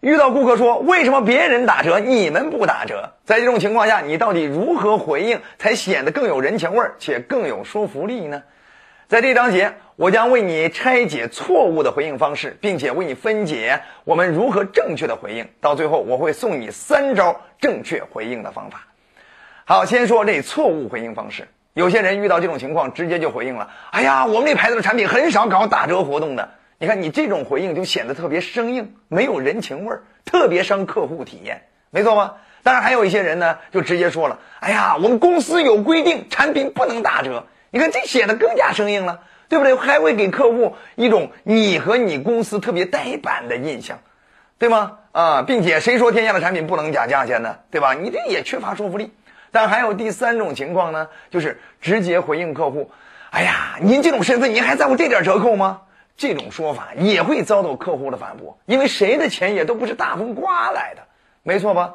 [0.00, 3.12] 遇到顾客说为什么别人打折你们不打折？
[3.26, 8.42] 在这种情况下，你到底如何回应才显得更有人情味儿且更有说服力呢？
[9.08, 15.46] 在这章节，我将为你拆解错误的回应方式，并且为你分解我们如何正确的回应。
[15.60, 18.86] 到最后，我会送你三招正确回应的方法。
[19.66, 21.46] 好，先说这错误回应方式。
[21.74, 26.48] 有些人遇到这种情况，直接就回应了：“哎呀，我们这牌子的产品很少搞打折活动的。”
[26.82, 32.36] 你看，你这种回应就显得特别生硬，没有人情味儿，特别伤客户体验，没错吧？
[32.62, 39.74] 当然，还有一些人呢，就直接说了：“哎呀，我们公司有规定，产品不能打折。”你看，这显得更加生硬了，对不对？
[39.74, 43.98] 还会给客户一种你和你公司特别呆板的印象，
[44.58, 44.96] 对吗？
[45.12, 47.58] 啊，并且谁说天下的产品不能讲价钱呢？
[47.70, 47.92] 对吧？
[47.92, 49.12] 你这也缺乏说服力。
[49.50, 52.90] 但还有第三种情况呢，就是直接回应客户
[53.32, 55.82] ：“哎呀，您这种身份，您还在乎这点折扣吗？”
[56.20, 61.04] 这种说法也会遭到客户的反驳，因为谁的钱也都不是大风刮来的，
[61.42, 61.94] 没错吧？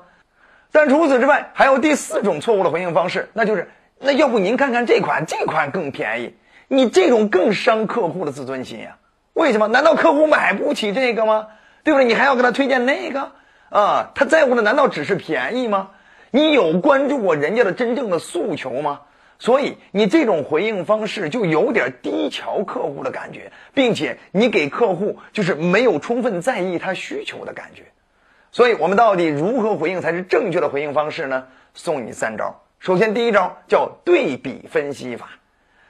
[0.71, 6.33] 但除此之外，还有第四种错误的回应方式，那就是那要不您看看这款，这款更便宜。
[6.67, 8.97] 你这种更伤客户的自尊心呀？
[9.33, 9.67] 为什么？
[9.67, 11.49] 难道客户买不起这个吗？
[11.83, 12.05] 对不对？
[12.05, 13.33] 你还要给他推荐那个
[13.69, 14.09] 啊？
[14.15, 15.91] 他在乎的难道只是便宜吗？
[16.31, 19.01] 你有关注过人家的真正的诉求吗？
[19.37, 27.83] 所以你这种回应方式就有点低瞧客户的感觉，并且你给客户就是没有充分在意他需求的感觉。
[28.51, 31.47] 所以我们到底如何回应才是正确的回应方式呢？
[31.73, 32.61] 送你三招。
[32.79, 35.29] 首先，第一招叫对比分析法，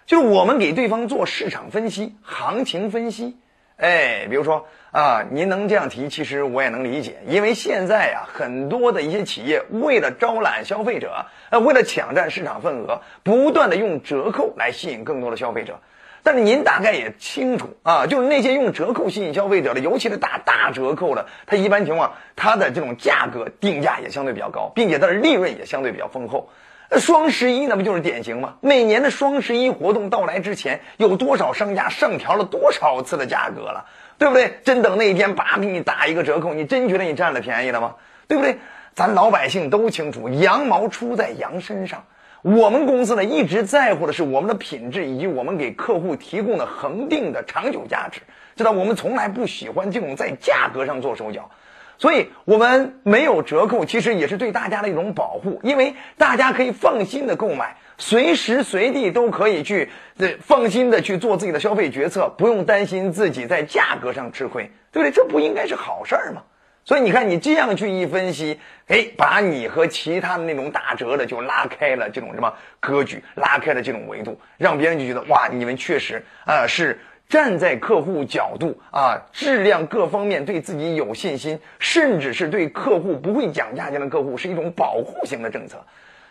[0.05, 3.37] 就是我们给对方做市场分析、行情分析。
[3.77, 15.81] 哎，比如说啊，您能这样提，其实我也能理解，因为现在呀，很多的一些企业为了招揽消费者，呃，为了抢占市场份额，不断的用折扣来吸引更多的消费者。
[16.23, 26.49] 但是您大概也清楚啊，就是那些用折扣吸引消费者的，尤其是打大折扣的，它一般情况它的这种价格定价也相对比较高，并且它的利润也相对比较丰厚。
[26.91, 28.55] 双十一那不就是典型吗？
[28.61, 33.85] 每年的双十一活动到来之前，有多少商家上调了多少次的价格了，
[34.17, 34.59] 对不对？
[34.63, 37.95] 真等那一天，叭给你打一个折扣，你真觉得你占了便宜了吗？
[38.27, 38.57] 对不对？
[38.93, 42.05] 咱老百姓都清楚，羊毛出在羊身上。
[42.41, 48.21] 我们公司呢，一直在乎的是我们的品质以及我们给客户提供的恒定的长久价值，
[48.55, 51.49] 知道我们从来不喜欢这种在价格上做手脚。
[51.97, 65.11] 所以，我们没有折扣，其实也是对大家的一种保护，因为大家可以放心的购买，随时随地都可以去，对，放心的去做自己的消费决策，不用担心自己在价格上吃亏，对不对？
[65.11, 66.43] 这不应该是好事儿吗？
[66.83, 76.99] 所以你看，你这样去一分析，哎，把你和其他的那种打折的就拉开了这种什么格局，拉开了这种维度，让别人就觉得哇，你们确实啊是。
[77.27, 85.83] 站在客户角度啊，质量各方面对自己有信心，甚至是对客户不会讲价钱的客户是一种保护型的政策，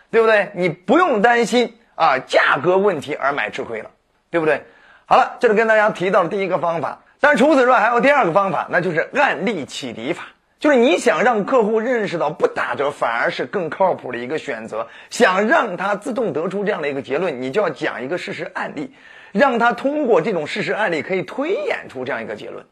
[0.09, 0.49] 对不对？
[0.53, 3.91] 你不用担心啊价格问题而买吃亏了，
[4.29, 4.63] 对不对？
[5.05, 10.23] 好了，这是跟大家提到的第一个方法，但除此之外还有第二个方法，那就是案例启迪法，
[10.59, 18.93] 就是你想让客户认识到不打折反而是更靠谱的一个选择，想让他自动得出这样的一个结论，你就要讲一个事实案例。
[19.35, 22.65] 让他通过这种事实案例可以推演出这样一个结论，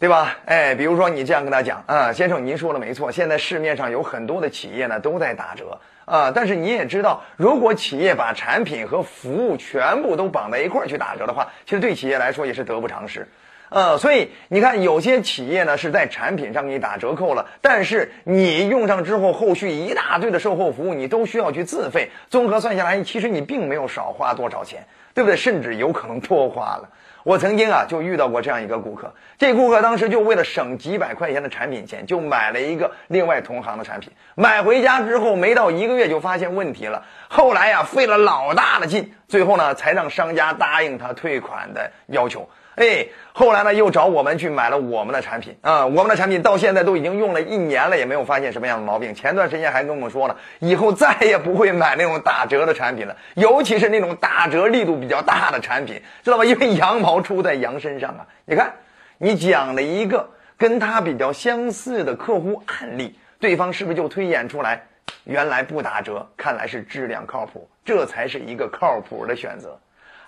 [0.00, 0.36] 对吧？
[0.44, 13.28] 哎，比如说你这样跟他讲啊，先生您说的没错，现在市面上有很多的企业呢都在打折啊，但是你也知道，如果企业把产品和服务全部都绑在一块儿去打折的话，其实对企业来说也是得不偿失，
[13.68, 24.84] 呃，所以你看有些企业呢是在产品上给你打折扣了，但是你用上之后，后续一大堆的售后服务你都需要去自费，综合算下来，其实你并没有少花多少钱。
[25.14, 25.36] 对不对？
[25.36, 26.88] 甚至有可能拖花了。
[27.22, 34.12] 我曾经啊就遇到过这样一个顾客，这顾客当时就为了省几百块钱的产品钱，就买了一个另外同行的产品。
[34.36, 42.48] 买回家之后没到一个月就发现问题了，后来呀费了老大的劲，最后呢才让商家答应他退款的要求。
[42.76, 49.14] 哎，后来呢，又找我们去买了我们的产品啊，我们的产品到现在都已经用了一年了，也没有发现什么样的毛病。
[49.14, 56.44] 前段时间还跟我们说了，以后再也不会买那种打折的产品了，尤其是那种打折力度比较大的产品，知道吧？
[56.44, 58.26] 因为羊毛出在羊身上啊。
[58.44, 58.74] 你看，
[59.18, 64.86] 你讲了一个跟他比较相似的客户案例，对方是不是就推演出来，
[65.24, 69.78] 原来不打折，看来是质量靠谱，这才是一个靠谱的选择。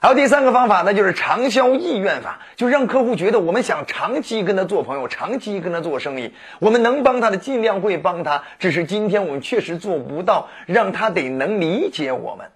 [0.00, 12.48] 还有第三个方法，那就是长销意愿法，就让客户觉得我们想长期跟他做朋友，长期跟他做生意，我们能帮他的尽量会帮他，只是今天我们确实做不到，让他得能理解我们。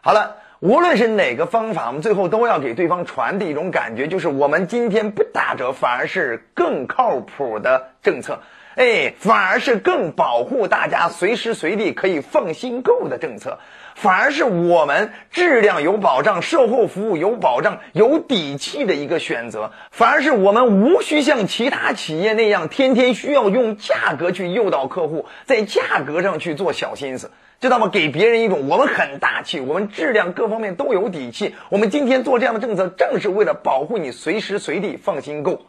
[0.00, 8.40] 好了，无论是哪个方法，我们最后都要给对方传递一种感觉，就是我们今天不打折，反而是更靠谱的政策。
[8.78, 13.58] 哎，反而是更保护大家随时随地可以放心购的政策，
[13.96, 27.88] 反而是我们质量有保障、售后服务有保障、有底气的一个选择，反而是我们无需像其他企业那样天天需要用价格去诱导客户，在价格上去做小心思，知道吗？
[27.88, 35.62] 给别人一种我们很大气，我们质量各方面都有底气，我们今天做这样的政策，正是为了保护你随时随地放心购，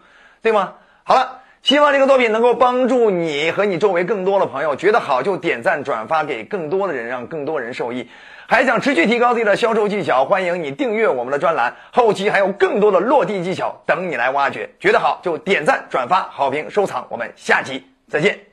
[0.43, 0.75] 对吗？
[1.03, 1.39] 好了。
[1.61, 8.07] 希望这个作品能够帮助你和你周围更多的朋友，觉得好就点赞转发给更多的人，让更多人受益。
[8.47, 14.69] 还想持续提高自己的销售技巧，欢迎你订阅我们的专栏，后期还有更多的落地技巧等你来挖掘。
[14.79, 18.48] 觉得好就点赞转发好评收藏，我们下期再见。